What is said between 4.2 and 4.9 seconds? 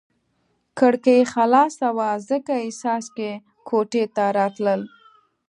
راتلل.